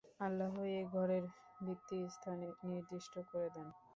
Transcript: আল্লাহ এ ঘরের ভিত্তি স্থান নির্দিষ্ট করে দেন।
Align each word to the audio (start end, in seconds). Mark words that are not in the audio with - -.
আল্লাহ 0.19 0.53
এ 0.71 0.79
ঘরের 0.93 1.23
ভিত্তি 1.59 1.97
স্থান 2.09 2.39
নির্দিষ্ট 2.69 3.13
করে 3.29 3.47
দেন। 3.55 3.67